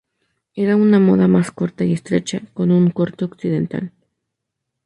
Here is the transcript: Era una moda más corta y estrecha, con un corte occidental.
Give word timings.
Era 0.55 0.77
una 0.77 0.97
moda 0.99 1.27
más 1.27 1.51
corta 1.51 1.85
y 1.85 1.93
estrecha, 1.93 2.41
con 2.55 2.71
un 2.71 2.89
corte 2.89 3.23
occidental. 3.25 3.91